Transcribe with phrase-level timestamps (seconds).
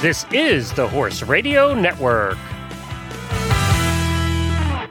[0.00, 2.38] This is the Horse Radio Network.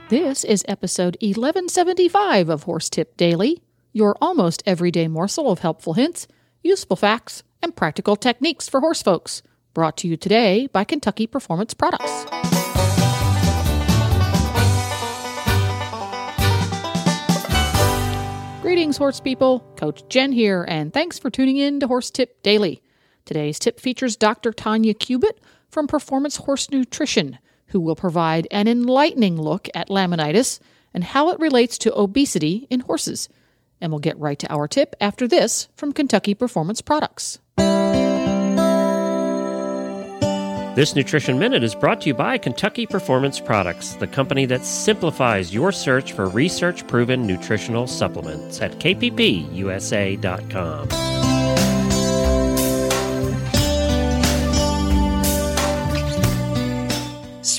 [0.09, 6.27] This is episode 1175 of Horse Tip Daily, your almost everyday morsel of helpful hints,
[6.61, 9.41] useful facts, and practical techniques for horse folks.
[9.73, 12.25] Brought to you today by Kentucky Performance Products.
[18.61, 19.61] Greetings, horse people.
[19.77, 22.81] Coach Jen here, and thanks for tuning in to Horse Tip Daily.
[23.27, 24.53] Today's tip features Dr.
[24.53, 30.61] Tania Cubitt from Performance Horse Nutrition, who will provide an enlightening look at laminitis
[30.93, 33.27] and how it relates to obesity in horses.
[33.81, 37.39] And we'll get right to our tip after this from Kentucky Performance Products.
[40.77, 45.53] This Nutrition Minute is brought to you by Kentucky Performance Products, the company that simplifies
[45.53, 49.47] your search for research proven nutritional supplements at kppusa.com.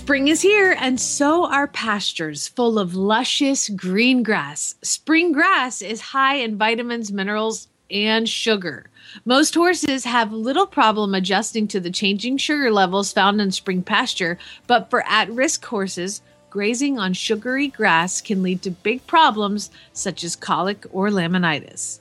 [0.08, 4.74] Spring is here, and so are pastures full of luscious green grass.
[4.80, 8.86] Spring grass is high in vitamins, minerals, and sugar.
[9.26, 14.38] Most horses have little problem adjusting to the changing sugar levels found in spring pasture,
[14.66, 20.24] but for at risk horses, grazing on sugary grass can lead to big problems such
[20.24, 22.00] as colic or laminitis.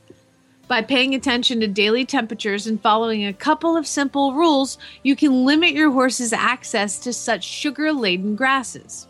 [0.67, 5.45] By paying attention to daily temperatures and following a couple of simple rules, you can
[5.45, 9.07] limit your horse's access to such sugar laden grasses.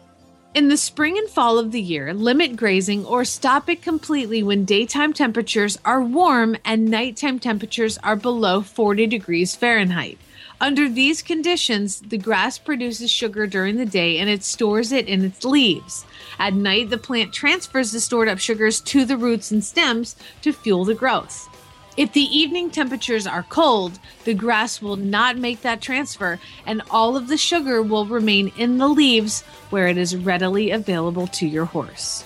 [0.54, 4.66] In the spring and fall of the year, limit grazing or stop it completely when
[4.66, 10.20] daytime temperatures are warm and nighttime temperatures are below 40 degrees Fahrenheit.
[10.60, 15.24] Under these conditions, the grass produces sugar during the day and it stores it in
[15.24, 16.04] its leaves.
[16.40, 20.52] At night, the plant transfers the stored up sugars to the roots and stems to
[20.52, 21.48] fuel the growth.
[21.96, 27.16] If the evening temperatures are cold, the grass will not make that transfer, and all
[27.16, 31.66] of the sugar will remain in the leaves where it is readily available to your
[31.66, 32.24] horse.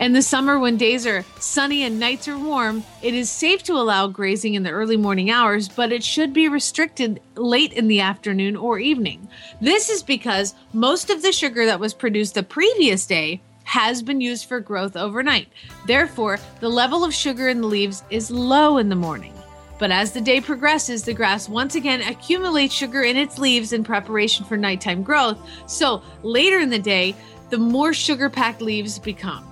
[0.00, 3.74] In the summer, when days are sunny and nights are warm, it is safe to
[3.74, 8.00] allow grazing in the early morning hours, but it should be restricted late in the
[8.00, 9.28] afternoon or evening.
[9.60, 14.22] This is because most of the sugar that was produced the previous day has been
[14.22, 15.48] used for growth overnight.
[15.86, 19.34] Therefore, the level of sugar in the leaves is low in the morning.
[19.78, 23.84] But as the day progresses, the grass once again accumulates sugar in its leaves in
[23.84, 25.38] preparation for nighttime growth.
[25.66, 27.14] So later in the day,
[27.50, 29.49] the more sugar packed leaves become.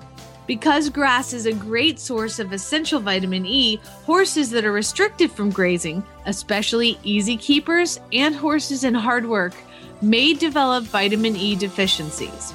[0.49, 3.77] Because grass is a great source of essential vitamin E,
[4.07, 9.53] horses that are restricted from grazing, especially easy keepers and horses in hard work,
[10.01, 12.55] may develop vitamin E deficiencies.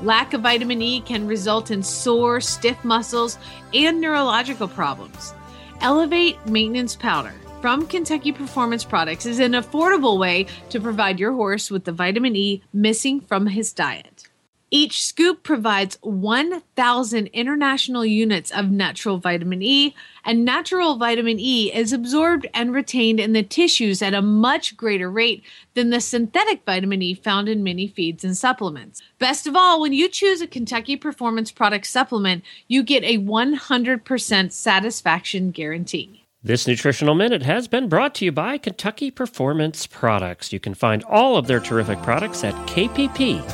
[0.00, 3.36] Lack of vitamin E can result in sore, stiff muscles
[3.74, 5.34] and neurological problems.
[5.82, 11.70] Elevate Maintenance Powder from Kentucky Performance Products is an affordable way to provide your horse
[11.70, 14.28] with the vitamin E missing from his diet.
[14.76, 21.92] Each scoop provides 1,000 international units of natural vitamin E, and natural vitamin E is
[21.92, 27.02] absorbed and retained in the tissues at a much greater rate than the synthetic vitamin
[27.02, 29.00] E found in many feeds and supplements.
[29.20, 34.50] Best of all, when you choose a Kentucky Performance Product supplement, you get a 100%
[34.50, 36.23] satisfaction guarantee.
[36.46, 40.52] This nutritional minute has been brought to you by Kentucky Performance Products.
[40.52, 43.44] You can find all of their terrific products at kppusa.com.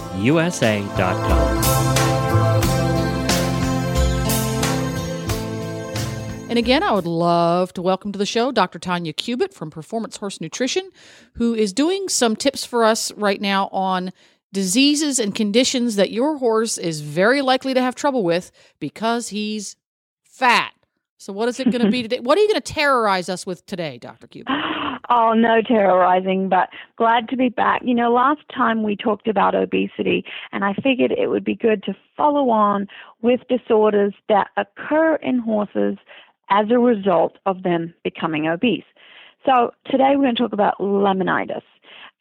[6.50, 8.80] And again, I would love to welcome to the show Dr.
[8.80, 10.90] Tania Cubitt from Performance Horse Nutrition,
[11.34, 14.12] who is doing some tips for us right now on
[14.52, 18.50] diseases and conditions that your horse is very likely to have trouble with
[18.80, 19.76] because he's
[20.24, 20.72] fat.
[21.20, 22.18] So, what is it going to be today?
[22.18, 24.26] What are you going to terrorize us with today, Dr.
[24.26, 24.52] Cubitt?
[25.10, 27.82] Oh, no terrorizing, but glad to be back.
[27.84, 31.82] You know, last time we talked about obesity, and I figured it would be good
[31.84, 32.86] to follow on
[33.20, 35.98] with disorders that occur in horses
[36.48, 38.84] as a result of them becoming obese.
[39.44, 41.62] So, today we're going to talk about laminitis.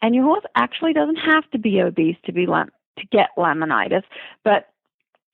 [0.01, 4.03] And your horse actually doesn't have to be obese to be lam- to get laminitis,
[4.44, 4.68] but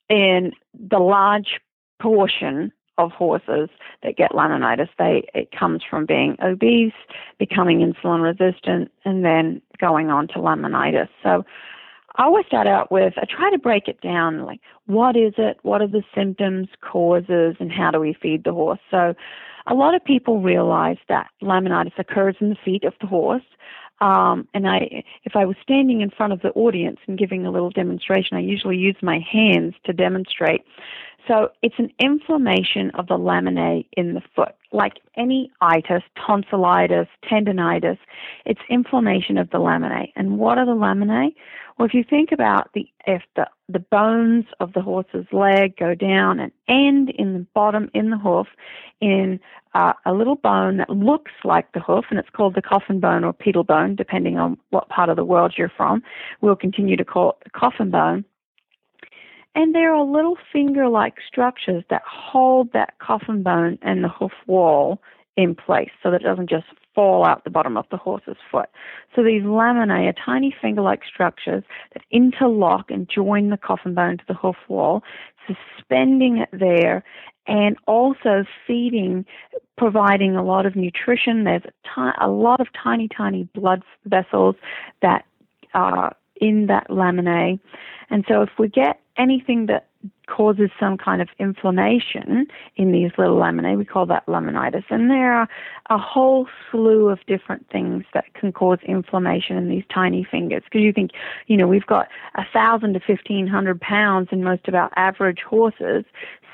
[0.08, 1.58] in the large
[2.00, 3.68] portion of horses
[4.02, 4.88] that get laminitis.
[4.98, 6.92] They it comes from being obese,
[7.38, 11.08] becoming insulin resistant, and then going on to laminitis.
[11.22, 11.44] So
[12.16, 15.58] I always start out with I try to break it down like what is it,
[15.62, 18.80] what are the symptoms, causes, and how do we feed the horse.
[18.90, 19.14] So
[19.66, 23.42] a lot of people realize that laminitis occurs in the feet of the horse.
[24.00, 27.50] Um, and I, if I was standing in front of the audience and giving a
[27.50, 30.62] little demonstration, I usually use my hands to demonstrate.
[31.26, 34.54] So it's an inflammation of the laminae in the foot.
[34.72, 37.98] Like any itis, tonsillitis, tendonitis,
[38.44, 40.12] it's inflammation of the laminae.
[40.14, 41.34] And what are the laminae?
[41.78, 45.94] Well, if you think about the if the the bones of the horse's leg go
[45.94, 48.46] down and end in the bottom in the hoof
[49.00, 49.38] in
[49.74, 53.24] uh, a little bone that looks like the hoof, and it's called the coffin bone
[53.24, 56.02] or pedal bone, depending on what part of the world you're from.
[56.40, 58.24] We'll continue to call it the coffin bone.
[59.56, 64.32] And there are little finger like structures that hold that coffin bone and the hoof
[64.46, 65.00] wall
[65.36, 68.68] in place so that it doesn't just fall out the bottom of the horse's foot.
[69.14, 71.64] So these laminae are tiny finger-like structures
[71.94, 75.02] that interlock and join the coffin bone to the hoof wall,
[75.46, 77.02] suspending it there
[77.46, 79.24] and also feeding,
[79.78, 81.44] providing a lot of nutrition.
[81.44, 84.56] There's a, ti- a lot of tiny, tiny blood vessels
[85.00, 85.24] that
[85.72, 87.58] are in that laminae.
[88.10, 89.88] And so if we get anything that
[90.26, 92.46] causes some kind of inflammation
[92.76, 93.76] in these little laminae.
[93.76, 94.84] We call that laminitis.
[94.90, 95.48] And there are
[95.88, 100.62] a whole slew of different things that can cause inflammation in these tiny fingers.
[100.64, 101.12] Because you think,
[101.46, 105.40] you know, we've got a thousand to fifteen hundred pounds in most of our average
[105.40, 106.04] horses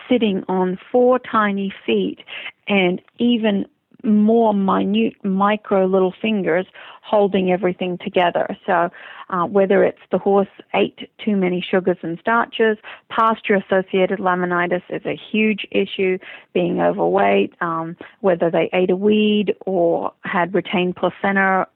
[0.09, 2.21] sitting on four tiny feet
[2.69, 3.67] and even
[4.03, 6.67] more minute micro little fingers
[7.03, 8.57] holding everything together.
[8.67, 8.91] So
[9.31, 12.79] uh, whether it's the horse ate too many sugars and starches,
[13.09, 16.19] pasture associated laminitis is a huge issue,
[16.53, 21.67] being overweight, um, whether they ate a weed or had retained placenta,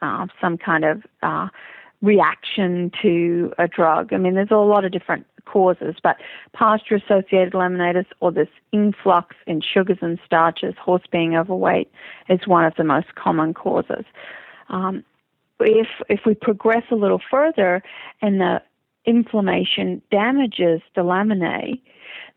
[0.00, 1.48] uh, some kind of uh,
[2.02, 4.12] reaction to a drug.
[4.12, 6.16] I mean, there's a lot of different causes, but
[6.52, 11.90] pasture associated laminitis or this influx in sugars and starches, horse being overweight,
[12.28, 14.04] is one of the most common causes.
[14.68, 15.04] Um,
[15.60, 17.82] if if we progress a little further
[18.20, 18.62] and the
[19.04, 21.80] inflammation damages the laminae,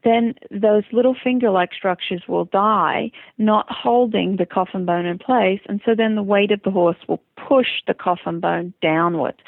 [0.04, 5.60] then those little finger like structures will die, not holding the coffin bone in place,
[5.68, 9.42] and so then the weight of the horse will push the coffin bone downward.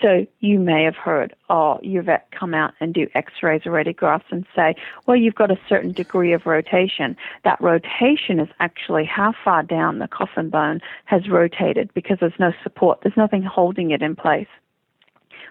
[0.00, 4.30] So you may have heard, oh, your vet come out and do x-rays or radiographs
[4.30, 4.74] and say,
[5.06, 7.16] well, you've got a certain degree of rotation.
[7.44, 12.52] That rotation is actually how far down the coffin bone has rotated because there's no
[12.62, 13.00] support.
[13.02, 14.48] There's nothing holding it in place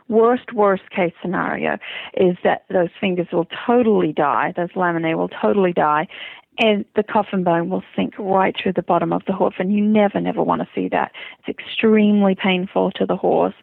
[0.09, 1.77] worst, worst case scenario
[2.15, 6.07] is that those fingers will totally die, those laminae will totally die,
[6.59, 9.81] and the coffin bone will sink right through the bottom of the hoof, and you
[9.81, 11.11] never, never want to see that.
[11.39, 13.53] It's extremely painful to the horse,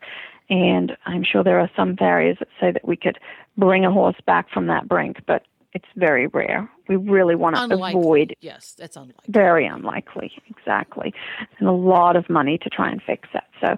[0.50, 3.18] and I'm sure there are some farriers that say that we could
[3.56, 6.70] bring a horse back from that brink, but it's very rare.
[6.88, 8.00] We really want to unlikely.
[8.00, 8.36] avoid.
[8.40, 9.24] Yes, that's unlikely.
[9.28, 11.12] Very unlikely, exactly,
[11.58, 13.48] and a lot of money to try and fix that.
[13.60, 13.76] So,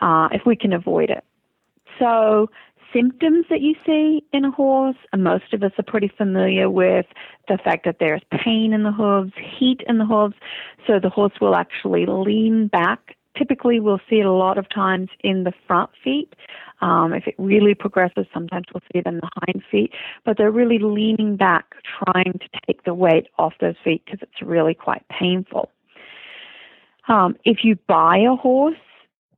[0.00, 1.24] uh, if we can avoid it,
[1.98, 2.48] so,
[2.92, 7.06] symptoms that you see in a horse, most of us are pretty familiar with
[7.48, 10.36] the fact that there's pain in the hooves, heat in the hooves,
[10.86, 13.16] so the horse will actually lean back.
[13.36, 16.34] Typically, we'll see it a lot of times in the front feet.
[16.80, 19.92] Um, if it really progresses, sometimes we'll see it in the hind feet,
[20.24, 24.42] but they're really leaning back, trying to take the weight off those feet because it's
[24.42, 25.70] really quite painful.
[27.08, 28.76] Um, if you buy a horse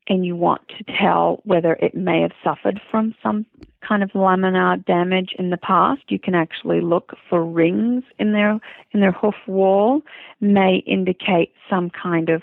[0.09, 3.45] and you want to tell whether it may have suffered from some
[3.87, 8.61] kind of laminar damage in the past, you can actually look for rings in their
[8.93, 10.03] in their hoof wall,
[10.41, 12.43] may indicate some kind of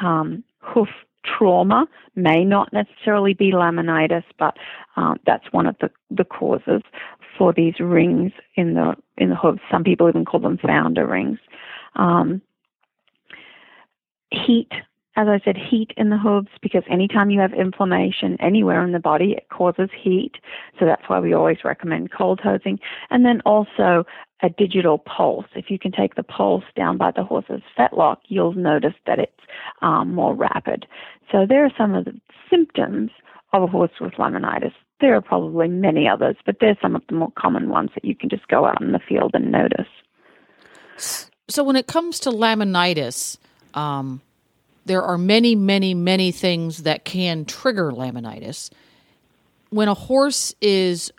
[0.00, 0.88] um, hoof
[1.24, 1.86] trauma.
[2.14, 4.56] May not necessarily be laminitis, but
[4.96, 6.82] um, that's one of the, the causes
[7.36, 9.60] for these rings in the in the hooves.
[9.70, 11.38] Some people even call them founder rings.
[11.96, 12.42] Um,
[14.30, 14.72] heat
[15.16, 18.98] as I said, heat in the hooves because anytime you have inflammation anywhere in the
[18.98, 20.32] body, it causes heat.
[20.78, 22.80] So that's why we always recommend cold hosing.
[23.10, 24.04] And then also
[24.42, 25.46] a digital pulse.
[25.54, 29.32] If you can take the pulse down by the horse's fetlock, you'll notice that it's
[29.82, 30.86] um, more rapid.
[31.30, 33.10] So there are some of the symptoms
[33.52, 34.72] of a horse with laminitis.
[35.00, 38.16] There are probably many others, but there's some of the more common ones that you
[38.16, 39.86] can just go out in the field and notice.
[41.48, 43.38] So when it comes to laminitis,
[43.74, 44.20] um,
[44.84, 48.70] there are many, many, many things that can trigger laminitis.
[49.70, 51.12] When a horse is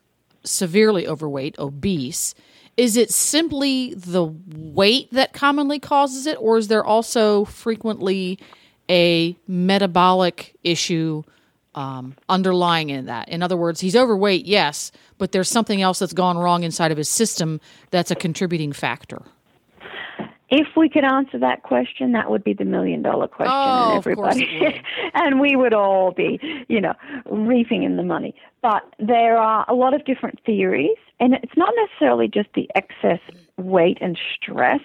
[0.44, 2.36] severely overweight, obese,
[2.78, 8.38] is it simply the weight that commonly causes it, or is there also frequently
[8.90, 11.24] a metabolic issue
[11.74, 13.30] um, underlying in that?
[13.30, 16.98] In other words, he's overweight, yes, but there's something else that's gone wrong inside of
[16.98, 19.22] his system that's a contributing factor.
[20.50, 23.98] If we could answer that question, that would be the million dollar question, oh, and
[23.98, 24.82] everybody,
[25.14, 26.94] and we would all be, you know,
[27.26, 28.36] reaping in the money.
[28.62, 33.20] But there are a lot of different theories, and it's not necessarily just the excess
[33.58, 34.82] weight and stress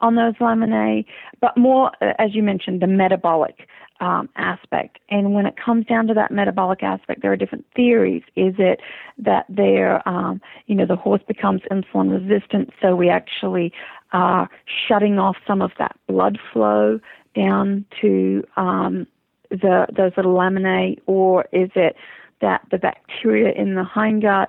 [0.00, 1.04] on those laminae,
[1.40, 3.66] but more, uh, as you mentioned, the metabolic
[4.00, 4.98] um, aspect.
[5.10, 8.22] And when it comes down to that metabolic aspect, there are different theories.
[8.36, 8.80] Is it
[9.18, 13.72] that they're, um, you know, the horse becomes insulin resistant, so we actually
[14.12, 14.48] are
[14.88, 17.00] shutting off some of that blood flow
[17.34, 19.06] down to um,
[19.50, 21.96] the those little laminae, or is it
[22.40, 24.48] that the bacteria in the hindgut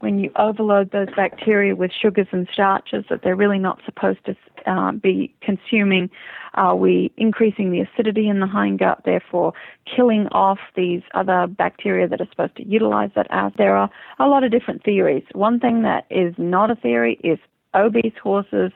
[0.00, 4.36] when you overload those bacteria with sugars and starches that they're really not supposed to
[4.66, 6.08] uh, be consuming,
[6.54, 9.52] are we increasing the acidity in the hindgut, therefore
[9.96, 13.58] killing off these other bacteria that are supposed to utilize that acid?
[13.58, 15.24] There are a lot of different theories.
[15.32, 17.38] One thing that is not a theory is
[17.74, 18.72] obese horses.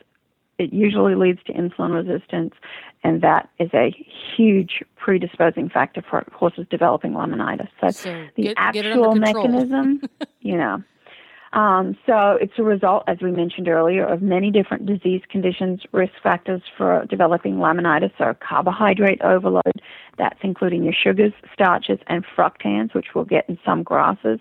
[0.62, 2.54] It usually leads to insulin resistance,
[3.02, 3.95] and that is a
[4.37, 7.69] huge predisposing factor for horses developing laminitis.
[7.81, 10.02] So, so the get, actual get mechanism,
[10.40, 10.83] you know,
[11.52, 15.83] um, so it's a result, as we mentioned earlier, of many different disease conditions.
[15.92, 19.83] Risk factors for developing laminitis are carbohydrate overload.
[20.16, 24.40] That's including your sugars, starches, and fructans, which we'll get in some grasses.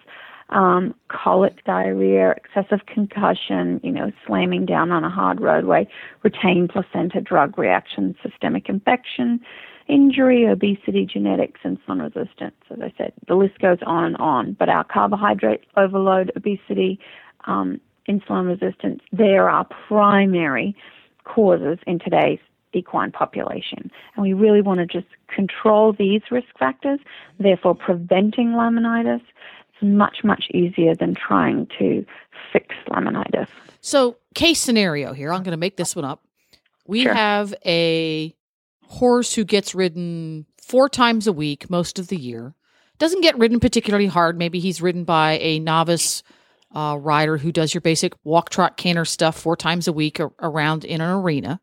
[0.51, 5.87] Um, colic, diarrhea, excessive concussion, you know, slamming down on a hard roadway,
[6.23, 9.39] retained placenta drug reaction, systemic infection,
[9.87, 12.55] injury, obesity, genetics, insulin resistance.
[12.69, 14.53] As I said, the list goes on and on.
[14.53, 16.99] But our carbohydrate overload, obesity,
[17.45, 17.79] um,
[18.09, 20.75] insulin resistance, they are our primary
[21.23, 22.39] causes in today's
[22.73, 23.91] equine population.
[24.15, 26.99] And we really want to just control these risk factors,
[27.39, 29.21] therefore preventing laminitis is
[29.81, 32.05] much, much easier than trying to
[32.51, 33.47] fix laminitis.
[33.81, 36.23] So, case scenario here, I'm going to make this one up.
[36.87, 37.13] We Sure.
[37.13, 38.35] have a
[38.83, 42.53] horse who gets ridden four times a week most of the year.
[42.97, 44.37] Doesn't get ridden particularly hard.
[44.37, 46.21] Maybe he's ridden by a novice
[46.75, 50.31] uh, rider who does your basic walk, trot, canter stuff four times a week ar-
[50.39, 51.59] around in an arena.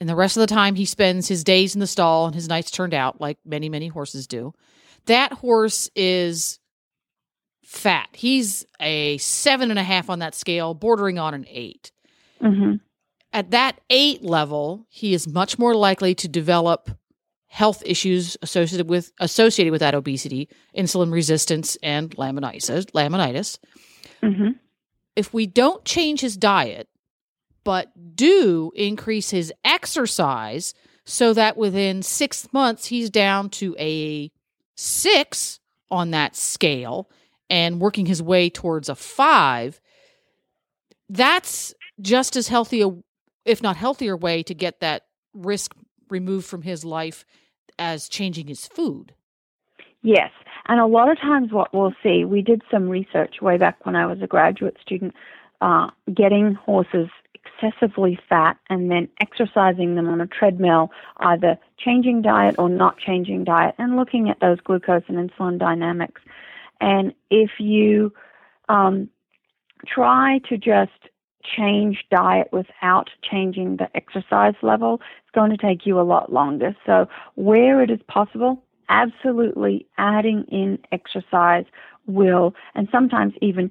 [0.00, 2.48] And the rest of the time, he spends his days in the stall and his
[2.48, 4.52] nights turned out, like many, many horses do.
[5.06, 6.58] That horse is
[7.68, 8.08] fat.
[8.12, 11.92] He's a seven and a half on that scale, bordering on an eight
[12.40, 12.74] hmm
[13.32, 16.90] at that eight level, he is much more likely to develop
[17.46, 22.90] health issues associated with associated with that obesity, insulin resistance, and laminitis.
[22.92, 23.58] Laminitis.
[24.22, 24.50] hmm
[25.16, 26.88] If we don't change his diet,
[27.64, 34.30] but do increase his exercise, so that within six months he's down to a
[34.74, 35.60] six
[35.90, 37.10] on that scale
[37.50, 39.80] and working his way towards a five,
[41.08, 42.90] that's just as healthy a
[43.44, 45.74] if not healthier way to get that risk
[46.10, 47.24] removed from his life
[47.78, 49.14] as changing his food.
[50.02, 50.30] Yes.
[50.66, 53.96] And a lot of times, what we'll see, we did some research way back when
[53.96, 55.14] I was a graduate student,
[55.62, 62.56] uh, getting horses excessively fat and then exercising them on a treadmill, either changing diet
[62.58, 66.20] or not changing diet, and looking at those glucose and insulin dynamics.
[66.80, 68.12] And if you
[68.68, 69.08] um,
[69.86, 70.92] try to just
[71.44, 76.76] change diet without changing the exercise level, it's going to take you a lot longer.
[76.84, 81.64] So, where it is possible, absolutely adding in exercise
[82.06, 83.70] will, and sometimes even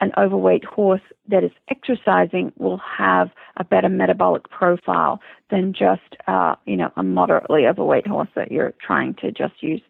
[0.00, 6.56] an overweight horse that is exercising will have a better metabolic profile than just, uh,
[6.66, 9.80] you know, a moderately overweight horse that you're trying to just use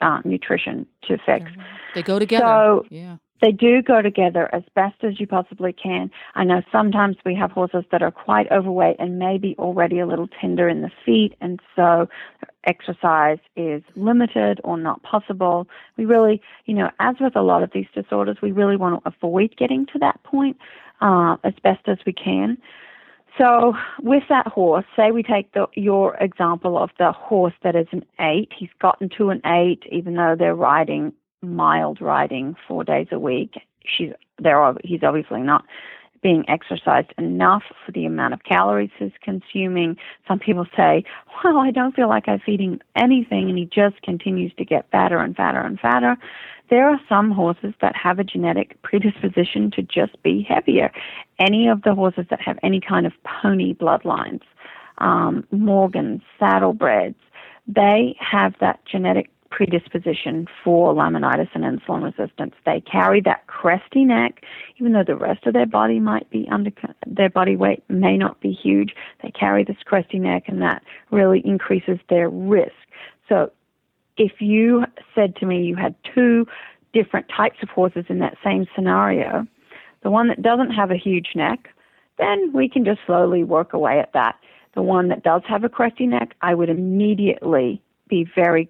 [0.00, 1.50] uh, nutrition to fix.
[1.94, 2.44] They go together.
[2.44, 3.16] So- yeah.
[3.42, 6.10] They do go together as best as you possibly can.
[6.34, 10.28] I know sometimes we have horses that are quite overweight and maybe already a little
[10.40, 12.06] tender in the feet, and so
[12.64, 15.66] exercise is limited or not possible.
[15.96, 19.08] We really, you know, as with a lot of these disorders, we really want to
[19.08, 20.58] avoid getting to that point
[21.00, 22.58] uh, as best as we can.
[23.38, 27.86] So, with that horse, say we take the, your example of the horse that is
[27.92, 28.48] an eight.
[28.56, 33.54] He's gotten to an eight, even though they're riding mild riding four days a week.
[33.86, 35.64] She's they're he's obviously not
[36.22, 39.96] being exercised enough for the amount of calories he's consuming.
[40.28, 41.04] Some people say,
[41.42, 45.18] "Well, I don't feel like I'm feeding anything," and he just continues to get fatter
[45.18, 46.16] and fatter and fatter.
[46.68, 50.92] There are some horses that have a genetic predisposition to just be heavier.
[51.38, 54.42] Any of the horses that have any kind of pony bloodlines,
[54.98, 57.16] um, Morgans, saddlebreds,
[57.66, 62.54] they have that genetic predisposition for laminitis and insulin resistance.
[62.64, 64.44] They carry that cresty neck,
[64.78, 66.70] even though the rest of their body might be under,
[67.06, 68.94] their body weight may not be huge.
[69.22, 72.72] They carry this cresty neck, and that really increases their risk.
[73.28, 73.50] So,
[74.16, 76.46] if you said to me you had two
[76.92, 79.46] different types of horses in that same scenario,
[80.02, 81.68] the one that doesn't have a huge neck,
[82.18, 84.36] then we can just slowly work away at that.
[84.74, 88.68] The one that does have a cresty neck, I would immediately be very,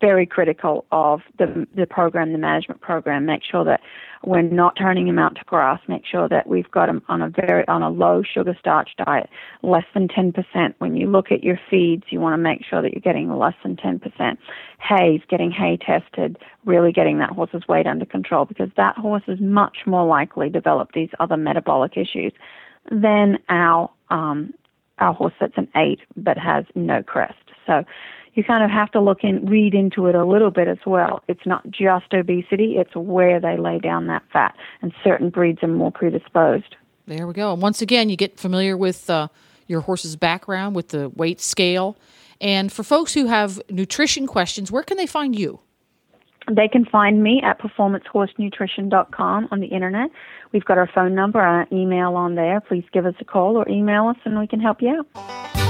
[0.00, 3.24] very critical of the the program, the management program.
[3.24, 3.80] Make sure that
[4.24, 5.80] we're not turning them out to grass.
[5.88, 9.30] Make sure that we've got them on a very on a low sugar starch diet,
[9.62, 10.74] less than 10%.
[10.78, 13.54] When you look at your feeds, you want to make sure that you're getting less
[13.62, 14.36] than 10%.
[14.78, 19.40] Hay, getting hay tested, really getting that horse's weight under control because that horse is
[19.40, 22.32] much more likely to develop these other metabolic issues
[22.90, 24.52] than our um,
[24.98, 27.34] our horse that's an eight but has no crest.
[27.66, 27.84] So
[28.34, 31.22] you kind of have to look and read into it a little bit as well.
[31.28, 35.68] It's not just obesity, it's where they lay down that fat, and certain breeds are
[35.68, 36.76] more predisposed.
[37.06, 37.52] There we go.
[37.52, 39.28] And once again, you get familiar with uh,
[39.66, 41.96] your horse's background, with the weight scale.
[42.40, 45.60] And for folks who have nutrition questions, where can they find you?
[46.50, 50.10] They can find me at performancehorsenutrition.com on the internet.
[50.52, 52.60] We've got our phone number, our email on there.
[52.60, 55.61] Please give us a call or email us and we can help you out.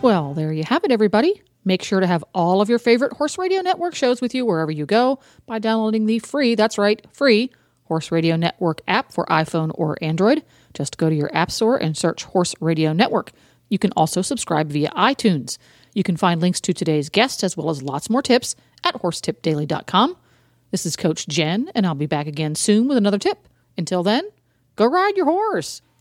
[0.00, 1.42] Well, there you have it, everybody.
[1.64, 4.70] Make sure to have all of your favorite Horse Radio Network shows with you wherever
[4.70, 7.50] you go by downloading the free, that's right, free
[7.84, 10.44] Horse Radio Network app for iPhone or Android.
[10.72, 13.32] Just go to your App Store and search Horse Radio Network.
[13.68, 15.58] You can also subscribe via iTunes.
[15.94, 20.16] You can find links to today's guest as well as lots more tips at horsetipdaily.com.
[20.70, 23.48] This is Coach Jen, and I'll be back again soon with another tip.
[23.76, 24.22] Until then,
[24.76, 25.82] go ride your horse.